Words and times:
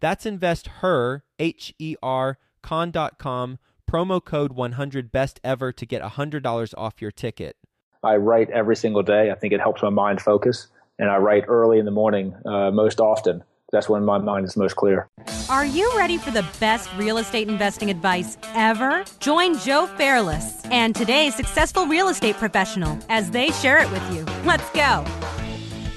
That's 0.00 0.26
investher, 0.26 1.24
H 1.38 1.74
E 1.78 1.96
R, 2.02 2.38
con.com 2.62 3.58
promo 3.90 4.24
code 4.24 4.52
100 4.52 5.10
best 5.10 5.40
ever 5.42 5.72
to 5.72 5.84
get 5.84 6.00
$100 6.00 6.74
off 6.78 7.02
your 7.02 7.10
ticket. 7.10 7.56
I 8.02 8.16
write 8.16 8.48
every 8.50 8.76
single 8.76 9.02
day. 9.02 9.30
I 9.30 9.34
think 9.34 9.52
it 9.52 9.60
helps 9.60 9.82
my 9.82 9.90
mind 9.90 10.20
focus. 10.20 10.68
And 10.98 11.10
I 11.10 11.16
write 11.16 11.44
early 11.48 11.78
in 11.78 11.84
the 11.84 11.90
morning 11.90 12.34
uh, 12.46 12.70
most 12.70 13.00
often. 13.00 13.42
That's 13.72 13.88
when 13.88 14.04
my 14.04 14.18
mind 14.18 14.46
is 14.46 14.56
most 14.56 14.76
clear. 14.76 15.08
Are 15.48 15.64
you 15.64 15.92
ready 15.96 16.18
for 16.18 16.30
the 16.30 16.46
best 16.58 16.90
real 16.96 17.18
estate 17.18 17.48
investing 17.48 17.90
advice 17.90 18.36
ever? 18.54 19.04
Join 19.20 19.58
Joe 19.58 19.86
Fairless 19.96 20.64
and 20.66 20.94
today's 20.94 21.34
successful 21.34 21.86
real 21.86 22.08
estate 22.08 22.36
professional 22.36 22.98
as 23.08 23.30
they 23.30 23.50
share 23.50 23.78
it 23.78 23.90
with 23.90 24.12
you. 24.12 24.24
Let's 24.44 24.68
go. 24.70 25.04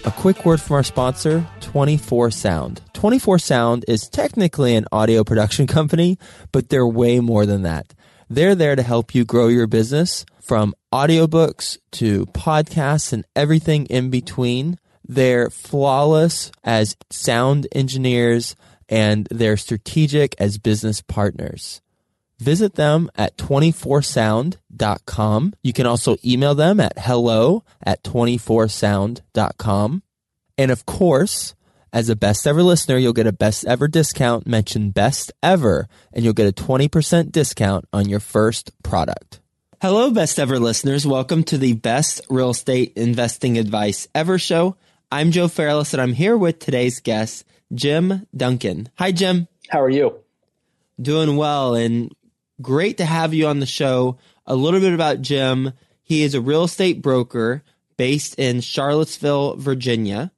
A 0.06 0.12
quick 0.12 0.46
word 0.46 0.62
from 0.62 0.76
our 0.76 0.84
sponsor, 0.84 1.46
24 1.74 2.30
Sound. 2.30 2.82
24 2.94 3.40
Sound 3.40 3.84
is 3.88 4.08
technically 4.08 4.76
an 4.76 4.86
audio 4.92 5.24
production 5.24 5.66
company, 5.78 6.20
but 6.52 6.70
they're 6.70 6.86
way 6.86 7.20
more 7.20 7.48
than 7.48 7.64
that. 7.64 7.96
They're 8.30 8.54
there 8.54 8.76
to 8.76 8.84
help 8.84 9.16
you 9.16 9.26
grow 9.26 9.48
your 9.48 9.66
business 9.66 10.24
from 10.40 10.76
audiobooks 10.94 11.80
to 11.94 12.28
podcasts 12.28 13.12
and 13.12 13.26
everything 13.36 13.88
in 13.88 14.12
between. 14.12 14.78
They're 15.04 15.50
flawless 15.50 16.52
as 16.64 16.96
sound 17.10 17.66
engineers 17.72 18.56
and 18.88 19.28
they're 19.32 19.58
strategic 19.58 20.40
as 20.40 20.60
business 20.60 21.02
partners. 21.02 21.82
Visit 22.38 22.76
them 22.76 23.10
at 23.16 23.36
24sound.com. 23.38 25.54
You 25.64 25.74
can 25.74 25.88
also 25.88 26.18
email 26.24 26.54
them 26.54 26.80
at 26.80 27.00
hello 27.00 27.64
at 27.84 28.04
24sound.com. 28.04 30.04
And 30.56 30.70
of 30.70 30.86
course, 30.86 31.56
as 31.94 32.10
a 32.10 32.16
best 32.16 32.48
ever 32.48 32.64
listener, 32.64 32.98
you'll 32.98 33.14
get 33.14 33.28
a 33.28 33.32
best 33.32 33.66
ever 33.66 33.88
discount. 33.88 34.48
Mention 34.48 34.90
best 34.90 35.32
ever, 35.44 35.88
and 36.12 36.26
you'll 36.26 36.34
get 36.34 36.48
a 36.48 36.64
20% 36.64 37.32
discount 37.32 37.86
on 37.94 38.10
your 38.10 38.20
first 38.20 38.72
product. 38.82 39.40
Hello, 39.80 40.10
best 40.10 40.40
ever 40.40 40.58
listeners. 40.60 41.06
Welcome 41.06 41.44
to 41.44 41.58
the 41.58 41.74
best 41.74 42.22
real 42.32 42.50
estate 42.50 42.94
investing 42.96 43.60
advice 43.60 44.08
ever 44.16 44.40
show. 44.40 44.76
I'm 45.12 45.30
Joe 45.30 45.48
Fairless, 45.48 45.94
and 45.94 46.02
I'm 46.02 46.14
here 46.14 46.36
with 46.36 46.58
today's 46.58 47.00
guest, 47.00 47.46
Jim 47.72 48.26
Duncan. 48.36 48.90
Hi, 48.96 49.12
Jim. 49.12 49.48
How 49.70 49.80
are 49.80 49.90
you? 49.90 50.16
Doing 51.00 51.38
well, 51.38 51.76
and 51.76 52.12
great 52.60 52.98
to 52.98 53.06
have 53.06 53.36
you 53.36 53.46
on 53.46 53.60
the 53.60 53.68
show. 53.68 54.18
A 54.48 54.56
little 54.56 54.80
bit 54.80 54.94
about 54.94 55.22
Jim. 55.22 55.74
He 56.02 56.24
is 56.24 56.34
a 56.34 56.42
real 56.42 56.64
estate 56.64 57.04
broker 57.04 57.62
based 57.98 58.40
in 58.40 58.62
Charlottesville, 58.62 59.58
Virginia. 59.58 60.32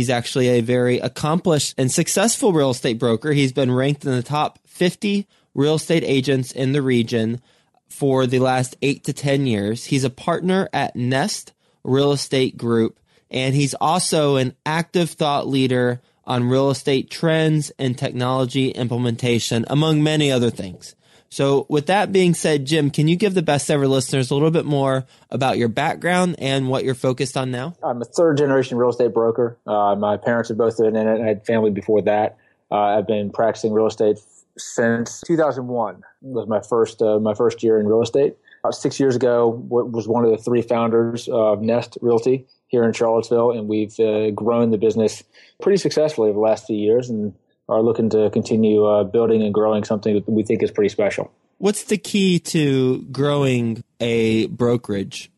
He's 0.00 0.08
actually 0.08 0.48
a 0.48 0.62
very 0.62 0.98
accomplished 0.98 1.74
and 1.76 1.92
successful 1.92 2.54
real 2.54 2.70
estate 2.70 2.98
broker. 2.98 3.32
He's 3.32 3.52
been 3.52 3.70
ranked 3.70 4.02
in 4.06 4.12
the 4.12 4.22
top 4.22 4.58
50 4.64 5.26
real 5.52 5.74
estate 5.74 6.04
agents 6.06 6.52
in 6.52 6.72
the 6.72 6.80
region 6.80 7.42
for 7.86 8.26
the 8.26 8.38
last 8.38 8.78
eight 8.80 9.04
to 9.04 9.12
10 9.12 9.46
years. 9.46 9.84
He's 9.84 10.04
a 10.04 10.08
partner 10.08 10.70
at 10.72 10.96
Nest 10.96 11.52
Real 11.84 12.12
Estate 12.12 12.56
Group, 12.56 12.98
and 13.30 13.54
he's 13.54 13.74
also 13.74 14.36
an 14.36 14.56
active 14.64 15.10
thought 15.10 15.46
leader 15.46 16.00
on 16.24 16.48
real 16.48 16.70
estate 16.70 17.10
trends 17.10 17.70
and 17.78 17.98
technology 17.98 18.70
implementation, 18.70 19.66
among 19.68 20.02
many 20.02 20.32
other 20.32 20.48
things. 20.48 20.94
So, 21.30 21.64
with 21.68 21.86
that 21.86 22.10
being 22.10 22.34
said, 22.34 22.64
Jim, 22.64 22.90
can 22.90 23.06
you 23.06 23.14
give 23.14 23.34
the 23.34 23.42
best 23.42 23.70
ever 23.70 23.86
listeners 23.86 24.32
a 24.32 24.34
little 24.34 24.50
bit 24.50 24.64
more 24.64 25.06
about 25.30 25.58
your 25.58 25.68
background 25.68 26.34
and 26.40 26.68
what 26.68 26.82
you're 26.82 26.96
focused 26.96 27.36
on 27.36 27.52
now? 27.52 27.74
I'm 27.84 28.02
a 28.02 28.04
third 28.04 28.38
generation 28.38 28.76
real 28.76 28.90
estate 28.90 29.14
broker. 29.14 29.56
Uh, 29.64 29.94
my 29.94 30.16
parents 30.16 30.48
have 30.48 30.58
both 30.58 30.78
been 30.78 30.96
in 30.96 31.06
it. 31.06 31.14
And 31.14 31.22
I 31.22 31.28
had 31.28 31.46
family 31.46 31.70
before 31.70 32.02
that. 32.02 32.36
Uh, 32.68 32.98
I've 32.98 33.06
been 33.06 33.30
practicing 33.30 33.72
real 33.72 33.86
estate 33.86 34.18
since 34.58 35.22
2001. 35.26 36.02
was 36.22 36.48
my 36.48 36.60
first 36.60 37.00
uh, 37.00 37.20
my 37.20 37.34
first 37.34 37.62
year 37.62 37.78
in 37.78 37.86
real 37.86 38.02
estate. 38.02 38.36
About 38.62 38.74
six 38.74 39.00
years 39.00 39.16
ago, 39.16 39.48
was 39.48 40.06
one 40.06 40.24
of 40.24 40.30
the 40.32 40.36
three 40.36 40.60
founders 40.60 41.28
of 41.28 41.62
Nest 41.62 41.96
Realty 42.02 42.46
here 42.66 42.84
in 42.84 42.92
Charlottesville, 42.92 43.52
and 43.52 43.68
we've 43.68 43.98
uh, 43.98 44.30
grown 44.32 44.70
the 44.70 44.78
business 44.78 45.22
pretty 45.62 45.78
successfully 45.78 46.28
over 46.28 46.36
the 46.36 46.42
last 46.42 46.66
few 46.66 46.76
years. 46.76 47.08
And 47.08 47.34
are 47.70 47.82
looking 47.82 48.10
to 48.10 48.28
continue 48.30 48.84
uh, 48.84 49.04
building 49.04 49.42
and 49.42 49.54
growing 49.54 49.84
something 49.84 50.14
that 50.14 50.28
we 50.28 50.42
think 50.42 50.62
is 50.62 50.70
pretty 50.70 50.88
special. 50.88 51.30
What's 51.58 51.84
the 51.84 51.98
key 51.98 52.38
to 52.40 53.02
growing 53.12 53.84
a 54.00 54.46
brokerage? 54.46 55.30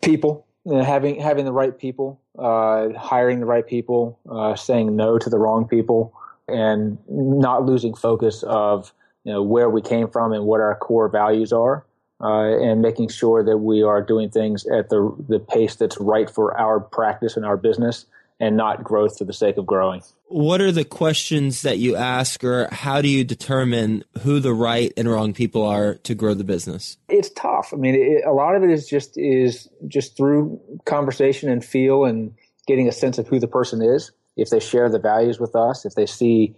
People, 0.00 0.46
you 0.64 0.72
know, 0.72 0.82
having 0.82 1.20
having 1.20 1.44
the 1.44 1.52
right 1.52 1.76
people, 1.76 2.20
uh, 2.38 2.90
hiring 2.96 3.40
the 3.40 3.46
right 3.46 3.66
people, 3.66 4.18
uh, 4.30 4.54
saying 4.54 4.96
no 4.96 5.18
to 5.18 5.28
the 5.28 5.38
wrong 5.38 5.68
people, 5.68 6.14
and 6.48 6.98
not 7.08 7.66
losing 7.66 7.94
focus 7.94 8.42
of 8.44 8.92
you 9.24 9.32
know 9.32 9.42
where 9.42 9.68
we 9.68 9.82
came 9.82 10.08
from 10.08 10.32
and 10.32 10.44
what 10.44 10.60
our 10.60 10.76
core 10.76 11.08
values 11.08 11.52
are. 11.52 11.84
Uh, 12.22 12.54
and 12.60 12.82
making 12.82 13.08
sure 13.08 13.42
that 13.42 13.56
we 13.56 13.82
are 13.82 14.02
doing 14.02 14.28
things 14.28 14.66
at 14.66 14.90
the 14.90 15.14
the 15.26 15.38
pace 15.38 15.76
that's 15.76 15.98
right 15.98 16.28
for 16.28 16.56
our 16.58 16.78
practice 16.78 17.34
and 17.34 17.46
our 17.46 17.56
business, 17.56 18.04
and 18.40 18.56
not 18.56 18.82
growth 18.82 19.18
for 19.18 19.24
the 19.24 19.32
sake 19.32 19.58
of 19.58 19.66
growing. 19.66 20.02
What 20.26 20.60
are 20.60 20.72
the 20.72 20.84
questions 20.84 21.62
that 21.62 21.78
you 21.78 21.94
ask, 21.94 22.42
or 22.42 22.68
how 22.72 23.02
do 23.02 23.08
you 23.08 23.22
determine 23.22 24.04
who 24.22 24.40
the 24.40 24.54
right 24.54 24.92
and 24.96 25.08
wrong 25.08 25.34
people 25.34 25.64
are 25.64 25.96
to 25.96 26.14
grow 26.14 26.34
the 26.34 26.44
business? 26.44 26.96
It's 27.08 27.30
tough. 27.30 27.72
I 27.72 27.76
mean, 27.76 27.94
it, 27.94 28.24
a 28.24 28.32
lot 28.32 28.56
of 28.56 28.62
it 28.62 28.70
is 28.70 28.88
just 28.88 29.18
is 29.18 29.68
just 29.86 30.16
through 30.16 30.60
conversation 30.86 31.50
and 31.50 31.64
feel 31.64 32.04
and 32.04 32.32
getting 32.66 32.88
a 32.88 32.92
sense 32.92 33.18
of 33.18 33.28
who 33.28 33.38
the 33.38 33.48
person 33.48 33.82
is. 33.82 34.12
If 34.36 34.50
they 34.50 34.60
share 34.60 34.88
the 34.88 35.00
values 35.00 35.38
with 35.38 35.54
us, 35.54 35.84
if 35.84 35.94
they 35.94 36.06
see, 36.06 36.54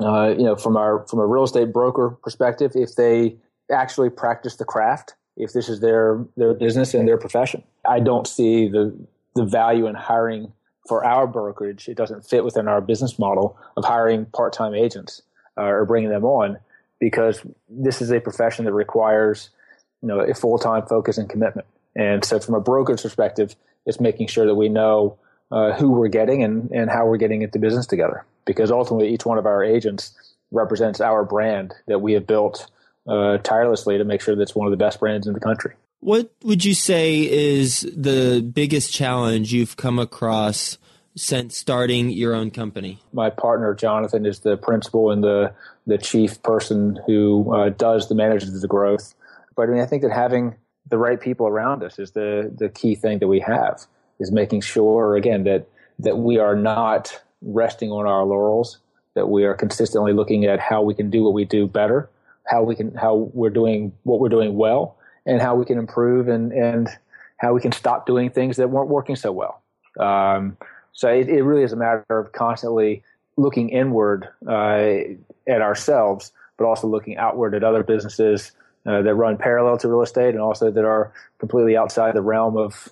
uh, 0.00 0.34
you 0.36 0.44
know, 0.44 0.54
from 0.54 0.76
our 0.76 1.06
from 1.08 1.18
a 1.18 1.26
real 1.26 1.44
estate 1.44 1.72
broker 1.72 2.10
perspective, 2.22 2.72
if 2.74 2.94
they 2.96 3.36
actually 3.72 4.10
practice 4.10 4.56
the 4.56 4.64
craft, 4.64 5.14
if 5.36 5.54
this 5.54 5.70
is 5.70 5.80
their 5.80 6.24
their 6.36 6.54
business 6.54 6.92
and 6.94 7.08
their 7.08 7.18
profession, 7.18 7.64
I 7.88 8.00
don't 8.00 8.26
see 8.26 8.68
the 8.68 8.94
the 9.34 9.44
value 9.44 9.86
in 9.86 9.94
hiring 9.94 10.52
for 10.86 11.04
our 11.04 11.26
brokerage, 11.26 11.88
it 11.88 11.96
doesn't 11.96 12.24
fit 12.24 12.44
within 12.44 12.68
our 12.68 12.80
business 12.80 13.18
model 13.18 13.58
of 13.76 13.84
hiring 13.84 14.26
part-time 14.26 14.74
agents 14.74 15.22
uh, 15.56 15.62
or 15.62 15.84
bringing 15.84 16.10
them 16.10 16.24
on 16.24 16.58
because 16.98 17.42
this 17.68 18.00
is 18.00 18.10
a 18.10 18.20
profession 18.20 18.64
that 18.64 18.72
requires 18.72 19.50
you 20.02 20.08
know 20.08 20.20
a 20.20 20.34
full-time 20.34 20.86
focus 20.86 21.18
and 21.18 21.28
commitment. 21.28 21.66
And 21.94 22.24
so, 22.24 22.38
from 22.38 22.54
a 22.54 22.60
brokerage 22.60 23.02
perspective, 23.02 23.56
it's 23.86 24.00
making 24.00 24.28
sure 24.28 24.46
that 24.46 24.54
we 24.54 24.68
know 24.68 25.18
uh, 25.50 25.72
who 25.72 25.90
we're 25.90 26.08
getting 26.08 26.42
and, 26.42 26.70
and 26.70 26.90
how 26.90 27.06
we're 27.06 27.16
getting 27.16 27.42
into 27.42 27.58
business 27.58 27.86
together. 27.86 28.24
Because 28.44 28.70
ultimately, 28.70 29.12
each 29.12 29.24
one 29.24 29.38
of 29.38 29.46
our 29.46 29.64
agents 29.64 30.14
represents 30.50 31.00
our 31.00 31.24
brand 31.24 31.74
that 31.86 32.00
we 32.00 32.12
have 32.12 32.26
built 32.26 32.68
uh, 33.08 33.38
tirelessly 33.38 33.98
to 33.98 34.04
make 34.04 34.20
sure 34.20 34.36
that's 34.36 34.54
one 34.54 34.66
of 34.66 34.70
the 34.70 34.76
best 34.76 35.00
brands 35.00 35.26
in 35.26 35.32
the 35.32 35.40
country. 35.40 35.74
What 36.06 36.30
would 36.44 36.64
you 36.64 36.72
say 36.72 37.28
is 37.28 37.80
the 37.80 38.40
biggest 38.40 38.92
challenge 38.92 39.52
you've 39.52 39.76
come 39.76 39.98
across 39.98 40.78
since 41.16 41.56
starting 41.56 42.10
your 42.10 42.32
own 42.32 42.52
company? 42.52 43.00
My 43.12 43.28
partner 43.28 43.74
Jonathan 43.74 44.24
is 44.24 44.38
the 44.38 44.56
principal 44.56 45.10
and 45.10 45.24
the 45.24 45.52
the 45.84 45.98
chief 45.98 46.40
person 46.44 47.00
who 47.08 47.52
uh, 47.52 47.70
does 47.70 48.08
the 48.08 48.14
manages 48.14 48.60
the 48.62 48.68
growth. 48.68 49.16
But 49.56 49.62
I 49.62 49.72
mean, 49.72 49.80
I 49.80 49.86
think 49.86 50.02
that 50.02 50.12
having 50.12 50.54
the 50.88 50.96
right 50.96 51.20
people 51.20 51.48
around 51.48 51.82
us 51.82 51.98
is 51.98 52.12
the 52.12 52.54
the 52.56 52.68
key 52.68 52.94
thing 52.94 53.18
that 53.18 53.26
we 53.26 53.40
have 53.40 53.80
is 54.20 54.30
making 54.30 54.60
sure 54.60 55.16
again 55.16 55.42
that 55.42 55.66
that 55.98 56.18
we 56.18 56.38
are 56.38 56.54
not 56.54 57.20
resting 57.42 57.90
on 57.90 58.06
our 58.06 58.24
laurels, 58.24 58.78
that 59.14 59.26
we 59.26 59.42
are 59.42 59.54
consistently 59.54 60.12
looking 60.12 60.44
at 60.44 60.60
how 60.60 60.82
we 60.82 60.94
can 60.94 61.10
do 61.10 61.24
what 61.24 61.32
we 61.32 61.44
do 61.44 61.66
better 61.66 62.08
how 62.46 62.62
we 62.62 62.76
can 62.76 62.94
how 62.94 63.28
we're 63.34 63.50
doing 63.50 63.92
what 64.04 64.20
we're 64.20 64.28
doing 64.28 64.56
well 64.56 64.95
and 65.26 65.40
how 65.40 65.54
we 65.54 65.64
can 65.64 65.78
improve 65.78 66.28
and 66.28 66.52
and 66.52 66.88
how 67.38 67.52
we 67.52 67.60
can 67.60 67.72
stop 67.72 68.06
doing 68.06 68.30
things 68.30 68.56
that 68.56 68.70
weren't 68.70 68.88
working 68.88 69.16
so 69.16 69.30
well. 69.30 69.62
Um, 70.00 70.56
so 70.92 71.08
it, 71.08 71.28
it, 71.28 71.42
really 71.42 71.62
is 71.62 71.72
a 71.72 71.76
matter 71.76 72.04
of 72.08 72.32
constantly 72.32 73.02
looking 73.36 73.68
inward 73.68 74.26
uh, 74.48 74.94
at 75.46 75.60
ourselves, 75.60 76.32
but 76.56 76.64
also 76.64 76.86
looking 76.86 77.18
outward 77.18 77.54
at 77.54 77.62
other 77.62 77.82
businesses 77.82 78.52
uh, 78.86 79.02
that 79.02 79.14
run 79.14 79.36
parallel 79.36 79.76
to 79.78 79.88
real 79.88 80.02
estate 80.02 80.30
and 80.30 80.40
also 80.40 80.70
that 80.70 80.84
are 80.84 81.12
completely 81.38 81.76
outside 81.76 82.14
the 82.14 82.22
realm 82.22 82.56
of 82.56 82.88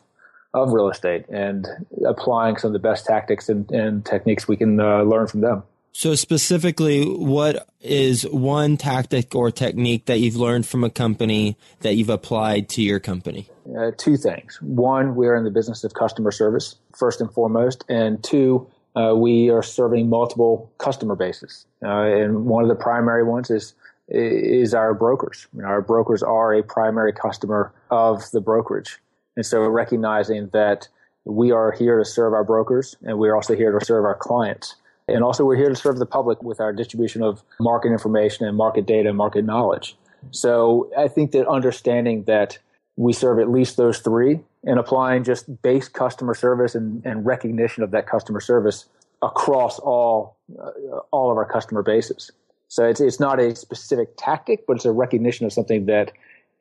of 0.53 0.73
real 0.73 0.89
estate 0.89 1.25
and 1.29 1.67
applying 2.07 2.57
some 2.57 2.69
of 2.69 2.73
the 2.73 2.79
best 2.79 3.05
tactics 3.05 3.49
and, 3.49 3.69
and 3.73 4.07
techniques 4.07 4.47
we 4.47 4.57
can 4.57 4.79
uh, 4.79 5.03
learn 5.03 5.27
from 5.27 5.41
them. 5.41 5.65
So 5.97 6.17
specifically, 6.17 7.05
what 7.05 7.69
is 7.81 8.25
one 8.25 8.77
tactic 8.77 9.33
or 9.37 9.53
technique 9.53 10.07
that 10.07 10.19
you've 10.19 10.35
learned 10.35 10.67
from 10.67 10.83
a 10.83 10.91
company 10.91 11.57
that 11.83 11.95
you've 11.95 12.11
applied 12.11 12.69
to 12.71 12.83
your 12.83 12.99
company? 12.99 13.49
Uh, 13.79 13.93
two 13.97 14.17
things. 14.17 14.59
One, 14.61 15.15
we're 15.15 15.37
in 15.37 15.45
the 15.45 15.53
business 15.53 15.85
of 15.85 15.95
customer 15.95 16.33
service, 16.33 16.75
first 16.97 17.21
and 17.21 17.33
foremost. 17.33 17.85
And 17.89 18.23
two, 18.25 18.67
uh, 18.97 19.15
we 19.15 19.51
are 19.51 19.63
serving 19.63 20.09
multiple 20.09 20.73
customer 20.79 21.15
bases. 21.15 21.65
Uh, 21.81 22.03
and 22.03 22.47
one 22.47 22.65
of 22.65 22.69
the 22.69 22.75
primary 22.75 23.23
ones 23.23 23.51
is 23.51 23.75
is 24.09 24.75
our 24.75 24.95
brokers. 24.95 25.47
Our 25.65 25.81
brokers 25.81 26.25
are 26.25 26.55
a 26.55 26.63
primary 26.65 27.13
customer 27.13 27.73
of 27.93 28.29
the 28.33 28.41
brokerage. 28.41 28.99
And 29.37 29.47
so 29.47 29.61
recognizing 29.61 30.49
that 30.53 30.89
we 31.25 31.53
are 31.53 31.71
here 31.71 31.99
to 31.99 32.05
serve 32.05 32.33
our 32.35 32.45
brokers 32.45 32.97
and 33.03 33.17
we're 33.17 33.35
also 33.35 33.55
here 33.55 33.79
to 33.79 33.85
serve 33.85 34.05
our 34.05 34.17
clients. 34.17 34.75
And 35.07 35.23
also, 35.23 35.45
we're 35.45 35.57
here 35.57 35.69
to 35.69 35.77
serve 35.77 35.99
the 35.99 36.07
public 36.07 36.43
with 36.43 36.61
our 36.61 36.73
distribution 36.73 37.23
of 37.23 37.43
market 37.61 37.93
information 37.93 38.47
and 38.47 38.57
market 38.57 38.87
data 38.87 39.11
and 39.11 39.19
market 39.19 39.45
knowledge. 39.45 39.97
So 40.31 40.91
I 40.97 41.09
think 41.09 41.33
that 41.33 41.47
understanding 41.47 42.25
that 42.25 42.59
we 42.97 43.13
serve 43.13 43.39
at 43.39 43.51
least 43.51 43.77
those 43.77 43.99
three 43.99 44.41
and 44.65 44.79
applying 44.79 45.25
just 45.25 45.63
base 45.63 45.89
customer 45.89 46.35
service 46.35 46.75
and, 46.75 47.05
and 47.05 47.27
recognition 47.27 47.83
of 47.83 47.91
that 47.91 48.07
customer 48.07 48.41
service 48.41 48.87
across 49.21 49.79
all 49.79 50.37
uh, 50.59 50.71
all 51.11 51.31
of 51.31 51.37
our 51.37 51.45
customer 51.45 51.83
bases. 51.83 52.31
So 52.69 52.87
it's 52.87 53.01
it's 53.01 53.21
not 53.21 53.39
a 53.41 53.55
specific 53.57 54.11
tactic, 54.17 54.67
but 54.67 54.77
it's 54.77 54.85
a 54.85 54.93
recognition 54.93 55.45
of 55.45 55.53
something 55.53 55.87
that 55.87 56.13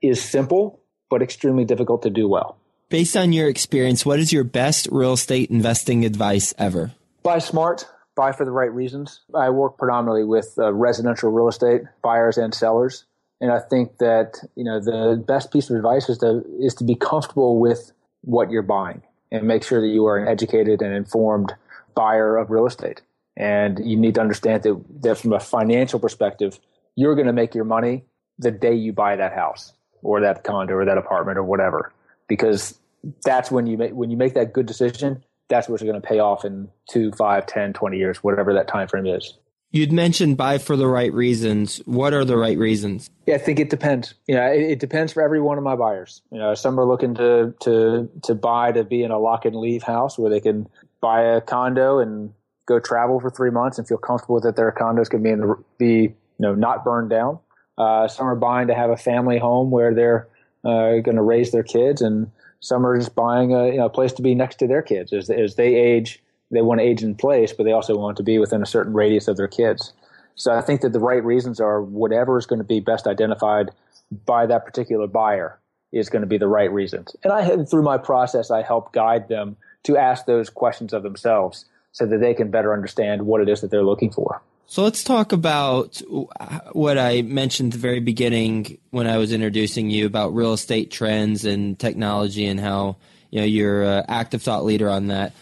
is 0.01 0.21
simple 0.21 0.79
but 1.09 1.21
extremely 1.21 1.63
difficult 1.63 2.01
to 2.03 2.09
do 2.09 2.27
well. 2.27 2.57
Based 2.89 3.15
on 3.15 3.33
your 3.33 3.47
experience, 3.47 4.05
what 4.05 4.19
is 4.19 4.33
your 4.33 4.43
best 4.43 4.87
real 4.91 5.13
estate 5.13 5.49
investing 5.49 6.05
advice 6.05 6.53
ever? 6.57 6.91
Buy 7.23 7.39
smart 7.39 7.85
buy 8.15 8.31
for 8.31 8.45
the 8.45 8.51
right 8.51 8.71
reasons. 8.71 9.21
I 9.33 9.49
work 9.49 9.77
predominantly 9.77 10.23
with 10.23 10.53
uh, 10.57 10.73
residential 10.73 11.31
real 11.31 11.47
estate 11.47 11.81
buyers 12.01 12.37
and 12.37 12.53
sellers, 12.53 13.05
and 13.41 13.51
I 13.51 13.59
think 13.59 13.97
that 13.97 14.39
you 14.55 14.63
know 14.63 14.79
the 14.79 15.21
best 15.25 15.51
piece 15.51 15.69
of 15.69 15.75
advice 15.75 16.09
is 16.09 16.17
to 16.19 16.43
is 16.59 16.75
to 16.75 16.83
be 16.83 16.95
comfortable 16.95 17.59
with 17.59 17.91
what 18.21 18.51
you're 18.51 18.61
buying 18.61 19.01
and 19.31 19.47
make 19.47 19.63
sure 19.63 19.81
that 19.81 19.87
you 19.87 20.05
are 20.05 20.17
an 20.17 20.27
educated 20.27 20.81
and 20.81 20.93
informed 20.93 21.53
buyer 21.95 22.37
of 22.37 22.49
real 22.51 22.65
estate. 22.65 23.01
And 23.35 23.79
you 23.83 23.97
need 23.97 24.15
to 24.15 24.21
understand 24.21 24.61
that, 24.63 24.83
that 25.01 25.17
from 25.17 25.33
a 25.33 25.39
financial 25.39 25.99
perspective, 25.99 26.59
you're 26.95 27.15
going 27.15 27.27
to 27.27 27.33
make 27.33 27.55
your 27.55 27.65
money 27.65 28.05
the 28.37 28.51
day 28.51 28.75
you 28.75 28.93
buy 28.93 29.15
that 29.15 29.33
house 29.33 29.73
or 30.03 30.21
that 30.21 30.43
condo 30.43 30.75
or 30.75 30.85
that 30.85 30.99
apartment 30.99 31.39
or 31.39 31.43
whatever, 31.43 31.91
because 32.27 32.77
that's 33.25 33.49
when 33.51 33.67
you 33.67 33.77
make 33.77 33.91
when 33.93 34.11
you 34.11 34.17
make 34.17 34.35
that 34.35 34.53
good 34.53 34.65
decision 34.65 35.23
that's 35.49 35.67
what's 35.67 35.83
going 35.83 35.99
to 35.99 36.07
pay 36.07 36.19
off 36.19 36.45
in 36.45 36.69
two, 36.89 37.11
five, 37.11 37.45
10, 37.45 37.73
20 37.73 37.97
years, 37.97 38.17
whatever 38.23 38.53
that 38.53 38.67
time 38.67 38.87
frame 38.87 39.05
is. 39.05 39.37
You'd 39.71 39.91
mentioned 39.91 40.37
buy 40.37 40.59
for 40.59 40.75
the 40.75 40.87
right 40.87 41.11
reasons. 41.11 41.77
What 41.85 42.13
are 42.13 42.23
the 42.23 42.37
right 42.37 42.57
reasons? 42.59 43.09
Yeah, 43.25 43.35
I 43.35 43.37
think 43.39 43.59
it 43.59 43.71
depends. 43.71 44.13
You 44.27 44.35
know, 44.35 44.45
it, 44.45 44.61
it, 44.61 44.79
depends 44.79 45.11
for 45.13 45.23
every 45.23 45.41
one 45.41 45.57
of 45.57 45.63
my 45.63 45.75
buyers. 45.75 46.21
You 46.31 46.37
know, 46.37 46.53
some 46.53 46.79
are 46.79 46.85
looking 46.85 47.15
to 47.15 47.55
to 47.61 48.07
to 48.21 48.35
buy 48.35 48.71
to 48.71 48.83
be 48.83 49.01
in 49.01 49.09
a 49.09 49.17
lock 49.17 49.45
and 49.45 49.55
leave 49.55 49.81
house 49.81 50.15
where 50.19 50.29
they 50.29 50.39
can 50.39 50.69
buy 51.01 51.21
a 51.21 51.41
condo 51.41 51.97
and 51.97 52.31
go 52.67 52.79
travel 52.79 53.19
for 53.19 53.31
three 53.31 53.49
months 53.49 53.79
and 53.79 53.87
feel 53.87 53.97
comfortable 53.97 54.39
that 54.41 54.55
their 54.55 54.71
condo 54.71 55.01
is 55.01 55.09
going 55.09 55.23
to 55.23 55.27
be 55.27 55.33
in 55.33 55.39
the, 55.39 55.63
be 55.79 56.01
you 56.03 56.13
know 56.37 56.53
not 56.53 56.83
burned 56.83 57.09
down. 57.09 57.39
Uh, 57.75 58.07
some 58.07 58.27
are 58.27 58.35
buying 58.35 58.67
to 58.67 58.75
have 58.75 58.91
a 58.91 58.97
family 58.97 59.39
home 59.39 59.71
where 59.71 59.95
they're 59.95 60.27
uh, 60.63 61.01
going 61.01 61.15
to 61.15 61.23
raise 61.23 61.51
their 61.51 61.63
kids 61.63 61.99
and 61.99 62.29
some 62.63 62.85
are 62.85 62.97
just 62.97 63.13
buying 63.13 63.53
a, 63.53 63.67
you 63.67 63.77
know, 63.77 63.89
place 63.89 64.13
to 64.13 64.21
be 64.21 64.33
next 64.33 64.55
to 64.55 64.67
their 64.67 64.81
kids 64.81 65.11
as, 65.11 65.29
as 65.29 65.55
they 65.55 65.75
age. 65.75 66.23
They 66.49 66.61
want 66.61 66.79
to 66.79 66.85
age 66.85 67.03
in 67.03 67.13
place, 67.13 67.51
but 67.51 67.65
they 67.65 67.73
also 67.73 67.97
want 67.97 68.15
to 68.17 68.23
be 68.23 68.39
within 68.39 68.61
a 68.61 68.65
certain 68.65 68.93
radius 68.93 69.27
of 69.27 69.35
their 69.35 69.49
kids. 69.49 69.91
So 70.35 70.53
I 70.53 70.61
think 70.61 70.79
that 70.79 70.93
the 70.93 70.99
right 70.99 71.23
reasons 71.23 71.59
are 71.59 71.81
whatever 71.81 72.37
is 72.37 72.45
going 72.45 72.59
to 72.59 72.65
be 72.65 72.79
best 72.79 73.05
identified 73.05 73.71
by 74.25 74.45
that 74.45 74.65
particular 74.65 75.07
buyer 75.07 75.59
is 75.91 76.09
going 76.09 76.21
to 76.21 76.27
be 76.27 76.37
the 76.37 76.47
right 76.47 76.71
reasons. 76.71 77.15
And 77.23 77.33
I 77.33 77.65
through 77.65 77.83
my 77.83 77.97
process, 77.97 78.49
I 78.49 78.61
help 78.61 78.93
guide 78.93 79.27
them 79.27 79.57
to 79.83 79.97
ask 79.97 80.25
those 80.25 80.49
questions 80.49 80.93
of 80.93 81.03
themselves 81.03 81.65
so 81.91 82.05
that 82.05 82.19
they 82.19 82.33
can 82.33 82.49
better 82.49 82.71
understand 82.71 83.23
what 83.23 83.41
it 83.41 83.49
is 83.49 83.59
that 83.59 83.71
they're 83.71 83.83
looking 83.83 84.11
for. 84.11 84.41
So 84.73 84.81
let's 84.81 85.03
talk 85.03 85.33
about 85.33 86.01
what 86.71 86.97
I 86.97 87.21
mentioned 87.21 87.73
at 87.73 87.73
the 87.73 87.79
very 87.79 87.99
beginning 87.99 88.79
when 88.89 89.05
I 89.05 89.19
was 89.19 89.31
introducing 89.31 89.91
you 89.91 90.07
about 90.07 90.33
real 90.33 90.51
estate 90.51 90.89
trends 90.89 91.45
and 91.45 91.77
technology 91.77 92.47
and 92.47 92.59
how 92.59 92.95
you 93.29 93.39
know 93.39 93.45
you're 93.45 93.83
an 93.83 94.05
active 94.07 94.41
thought 94.41 94.65
leader 94.65 94.89
on 94.89 95.09
that. 95.09 95.33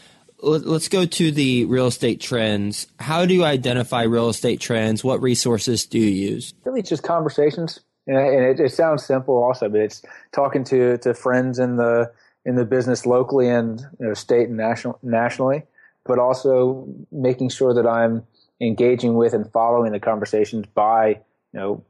Let's 0.43 0.89
go 0.89 1.05
to 1.05 1.31
the 1.31 1.63
real 1.63 1.87
estate 1.87 2.19
trends. 2.19 2.87
How 2.99 3.25
do 3.25 3.33
you 3.33 3.45
identify 3.45 4.01
real 4.01 4.27
estate 4.27 4.59
trends? 4.59 5.01
What 5.01 5.21
resources 5.21 5.85
do 5.85 5.97
you 5.97 6.31
use? 6.31 6.53
Really, 6.65 6.81
just 6.81 7.03
conversations, 7.03 7.79
and 8.07 8.17
it, 8.17 8.59
it 8.59 8.73
sounds 8.73 9.05
simple, 9.05 9.41
also, 9.41 9.69
but 9.69 9.79
it's 9.79 10.01
talking 10.33 10.65
to 10.65 10.97
to 10.97 11.13
friends 11.13 11.57
in 11.57 11.77
the 11.77 12.11
in 12.43 12.55
the 12.55 12.65
business 12.65 13.05
locally 13.05 13.47
and 13.47 13.79
you 13.97 14.07
know, 14.07 14.13
state 14.13 14.49
and 14.49 14.57
national 14.57 14.99
nationally, 15.01 15.63
but 16.03 16.19
also 16.19 16.85
making 17.13 17.47
sure 17.47 17.73
that 17.73 17.87
I'm 17.87 18.25
engaging 18.61 19.15
with 19.15 19.33
and 19.33 19.51
following 19.51 19.91
the 19.91 19.99
conversations 19.99 20.65
by 20.67 21.19
you 21.53 21.59
know, 21.59 21.83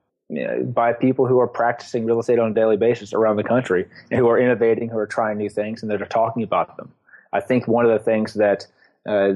by 0.64 0.94
people 0.94 1.28
who 1.28 1.40
are 1.40 1.48
practicing 1.48 2.06
real 2.06 2.20
estate 2.20 2.40
on 2.40 2.52
a 2.52 2.54
daily 2.54 2.78
basis 2.78 3.14
around 3.14 3.36
the 3.36 3.44
country 3.44 3.86
who 4.12 4.28
are 4.30 4.40
innovating, 4.40 4.90
who 4.90 4.98
are 4.98 5.06
trying 5.06 5.38
new 5.38 5.50
things, 5.50 5.82
and 5.82 5.92
that 5.92 6.02
are 6.02 6.06
talking 6.06 6.42
about 6.42 6.78
them. 6.78 6.92
I 7.34 7.42
think 7.42 7.68
one 7.68 7.86
of 7.86 7.92
the 7.92 8.04
things 8.04 8.34
that 8.36 8.66
uh, 9.06 9.34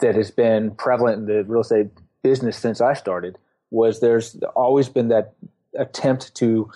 that 0.00 0.14
has 0.14 0.30
been 0.30 0.72
prevalent 0.72 1.18
in 1.18 1.26
the 1.26 1.44
real 1.44 1.62
estate 1.62 1.88
business 2.22 2.56
since 2.56 2.80
I 2.80 2.94
started 2.94 3.38
was 3.70 4.00
there's 4.00 4.36
always 4.54 4.88
been 4.88 5.08
that 5.08 5.34
attempt 5.78 6.34
to 6.36 6.70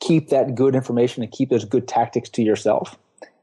keep 0.00 0.28
that 0.28 0.54
good 0.54 0.74
information 0.74 1.22
and 1.22 1.32
keep 1.32 1.50
those 1.50 1.64
good 1.64 1.88
tactics 1.88 2.28
to 2.30 2.42
yourself. 2.42 2.98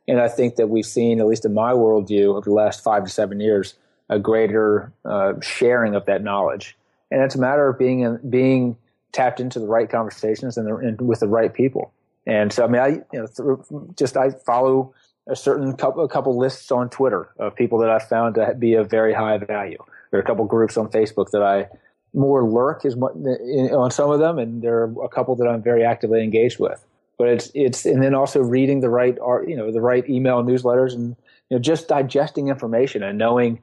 And 0.08 0.20
I 0.20 0.28
think 0.28 0.56
that 0.58 0.68
we've 0.68 0.86
seen, 0.86 1.20
at 1.20 1.28
least 1.28 1.46
in 1.46 1.54
my 1.54 1.72
worldview, 1.72 2.36
over 2.36 2.42
the 2.42 2.54
last 2.54 2.84
five 2.84 3.04
to 3.06 3.10
seven 3.10 3.40
years, 3.40 3.76
a 4.12 4.20
greater 4.20 4.92
uh, 5.06 5.34
sharing 5.42 5.96
of 5.96 6.06
that 6.06 6.22
knowledge. 6.22 6.78
And 7.10 7.24
it's 7.24 7.34
a 7.34 7.40
matter 7.40 7.68
of 7.68 7.80
being 7.80 8.20
being 8.30 8.78
tapped 9.12 9.40
into 9.40 9.60
the 9.60 9.68
right 9.68 9.90
conversations 9.90 10.58
and, 10.58 10.68
the, 10.68 10.76
and, 10.76 11.02
with 11.02 11.22
the 11.22 11.28
right 11.28 11.54
people. 11.54 11.92
And 12.28 12.54
so, 12.54 12.64
I 12.64 12.68
mean, 12.68 12.82
I 12.82 12.88
you 12.88 13.06
know 13.14 13.26
th- 13.26 13.96
just 13.98 14.16
I 14.16 14.30
follow 14.32 14.94
a 15.28 15.36
certain 15.36 15.76
couple 15.76 16.04
a 16.04 16.10
couple 16.10 16.38
lists 16.38 16.72
on 16.72 16.90
Twitter 16.90 17.30
of 17.40 17.56
people 17.56 17.80
that 17.80 17.90
I 17.90 18.00
found 18.00 18.36
to 18.36 18.54
be 18.54 18.76
of 18.76 18.90
very 18.90 19.14
high 19.14 19.38
value. 19.38 19.84
There 20.12 20.20
are 20.20 20.24
a 20.24 20.26
couple 20.26 20.46
groups 20.46 20.78
on 20.78 20.90
Facebook 20.90 21.32
that 21.32 21.42
I 21.42 21.68
more 22.14 22.44
lurk 22.44 22.86
is 22.86 22.96
on 22.96 23.92
some 23.92 24.12
of 24.12 24.20
them, 24.20 24.38
and 24.38 24.62
there 24.62 24.84
are 24.84 25.04
a 25.04 25.10
couple 25.10 25.36
that 25.38 25.48
I'm 25.48 25.62
very 25.62 25.86
actively 25.86 26.22
engaged 26.24 26.60
with. 26.60 26.86
But 27.18 27.30
it's 27.30 27.52
it's 27.54 27.86
and 27.86 28.04
then 28.04 28.14
also 28.14 28.42
reading 28.42 28.82
the 28.82 28.90
right 28.90 29.18
you 29.48 29.56
know, 29.56 29.72
the 29.72 29.82
right 29.82 30.08
email 30.10 30.44
newsletters 30.44 30.94
and 30.94 31.16
you 31.52 31.58
know 31.58 31.62
just 31.62 31.90
digesting 31.90 32.48
information 32.48 33.04
and 33.04 33.18
knowing 33.18 33.60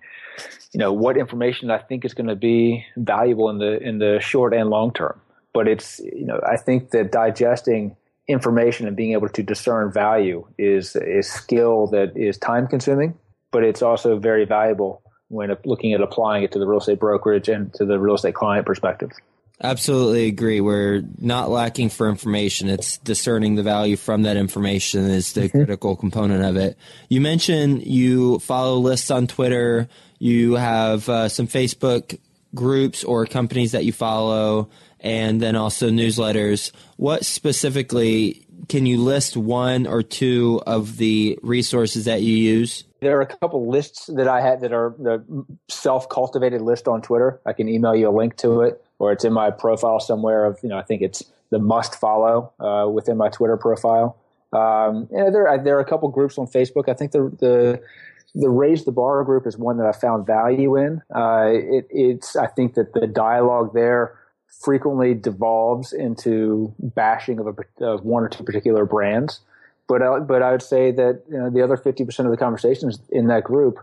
you 0.73 0.79
know 0.79 0.93
what 0.93 1.17
information 1.17 1.71
I 1.71 1.79
think 1.79 2.05
is 2.05 2.13
going 2.13 2.27
to 2.29 2.37
be 2.37 2.85
valuable 2.99 3.49
in 3.49 3.59
the 3.59 3.81
in 3.83 3.99
the 3.99 4.21
short 4.21 4.53
and 4.53 4.69
long 4.69 4.93
term. 4.93 5.19
But 5.55 5.67
it's 5.67 5.99
you 5.99 6.27
know 6.27 6.39
I 6.47 6.59
think 6.59 6.91
that 6.91 7.11
digesting 7.11 7.97
information 8.29 8.87
and 8.87 8.95
being 8.95 9.13
able 9.13 9.31
to 9.31 9.43
discern 9.43 9.91
value 9.91 10.47
is 10.59 10.97
a 10.97 11.23
skill 11.23 11.87
that 11.87 12.15
is 12.15 12.37
time 12.37 12.67
consuming, 12.67 13.19
but 13.51 13.65
it's 13.65 13.81
also 13.81 14.19
very 14.19 14.45
valuable 14.45 15.01
when 15.29 15.51
looking 15.65 15.95
at 15.95 16.03
applying 16.03 16.43
it 16.43 16.53
to 16.53 16.59
the 16.59 16.67
real 16.67 16.79
estate 16.79 17.01
brokerage 17.01 17.49
and 17.49 17.73
to 17.73 17.87
the 17.87 17.99
real 17.99 18.17
estate 18.17 18.35
client 18.35 18.67
perspective. 18.67 19.13
Absolutely 19.61 20.27
agree. 20.27 20.61
We're 20.61 21.03
not 21.19 21.51
lacking 21.51 21.89
for 21.91 22.09
information. 22.09 22.69
It's 22.69 22.99
discerning 22.99 23.57
the 23.57 23.65
value 23.65 23.97
from 23.97 24.23
that 24.23 24.37
information 24.37 25.11
is 25.11 25.33
the 25.33 25.43
mm-hmm. 25.43 25.59
critical 25.59 25.97
component 25.97 26.45
of 26.45 26.57
it. 26.57 26.79
You 27.09 27.21
mentioned 27.21 27.85
you 27.85 28.39
follow 28.39 28.79
lists 28.79 29.11
on 29.11 29.27
Twitter. 29.27 29.89
You 30.21 30.55
have 30.55 31.09
uh, 31.09 31.29
some 31.29 31.49
Facebook 31.49 32.19
groups 32.55 33.03
or 33.03 33.27
companies 33.27 33.73
that 33.73 33.85
you 33.85 33.93
follow, 33.93 34.71
and 35.01 35.41
then 35.41 35.57
also 35.57 35.91
newsletters. 35.91 36.71
What 36.97 37.25
specifically 37.25 38.47
can 38.69 38.87
you 38.87 38.99
list 39.03 39.37
one 39.37 39.87
or 39.87 40.03
two 40.03 40.63
of 40.67 40.97
the 40.99 41.39
resources 41.43 42.05
that 42.05 42.23
you 42.23 42.35
use? 42.37 42.85
There 43.01 43.17
are 43.17 43.23
a 43.23 43.27
couple 43.27 43.69
lists 43.69 44.07
that 44.07 44.29
I 44.29 44.41
had 44.41 44.61
that 44.61 44.73
are 44.73 44.95
the 44.99 45.25
self-cultivated 45.69 46.61
list 46.61 46.89
on 46.89 47.01
Twitter. 47.01 47.41
I 47.47 47.53
can 47.53 47.69
email 47.69 47.95
you 47.95 48.09
a 48.09 48.11
link 48.11 48.37
to 48.39 48.63
it, 48.63 48.85
or 48.99 49.13
it's 49.13 49.25
in 49.25 49.33
my 49.33 49.51
profile 49.51 50.01
somewhere. 50.01 50.45
Of 50.45 50.59
you 50.63 50.69
know, 50.69 50.79
I 50.79 50.83
think 50.83 51.03
it's 51.03 51.25
the 51.51 51.59
must 51.59 51.95
follow 51.95 52.53
uh, 52.61 52.89
within 52.89 53.17
my 53.17 53.29
Twitter 53.29 53.57
profile. 53.57 54.17
Um, 54.53 55.09
there 55.11 55.59
there 55.63 55.77
are 55.77 55.81
a 55.81 55.85
couple 55.85 56.09
groups 56.09 56.39
on 56.39 56.47
Facebook. 56.47 56.89
I 56.89 56.95
think 56.95 57.13
the 57.13 57.31
the 57.39 57.81
the 58.35 58.49
raise 58.49 58.85
the 58.85 58.93
bar 58.93 59.25
group 59.25 59.47
is 59.47 59.57
one 59.57 59.79
that 59.79 59.87
I 59.87 59.93
found 59.93 60.27
value 60.27 60.77
in. 60.77 61.03
Uh, 61.15 61.49
it, 61.51 61.87
it's 61.91 62.37
I 62.37 62.47
think 62.47 62.75
that 62.75 62.93
the 62.93 63.07
dialogue 63.07 63.75
there 63.75 64.19
frequently 64.61 65.15
devolves 65.15 65.93
into 65.93 66.75
bashing 66.79 67.39
of, 67.39 67.47
a, 67.47 67.85
of 67.85 68.05
one 68.05 68.25
or 68.25 68.29
two 68.29 68.45
particular 68.45 68.85
brands. 68.85 69.41
But 69.87 70.03
uh, 70.03 70.21
but 70.21 70.43
I 70.43 70.53
would 70.53 70.63
say 70.63 70.93
that 70.93 71.23
you 71.31 71.39
know, 71.39 71.51
the 71.51 71.63
other 71.63 71.77
fifty 71.77 72.05
percent 72.05 72.27
of 72.27 72.33
the 72.33 72.39
conversations 72.39 72.99
in 73.11 73.29
that 73.29 73.45
group 73.45 73.79